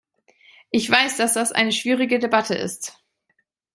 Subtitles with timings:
[0.71, 2.99] Ich weiß, dass das eine schwierige Debatte ist.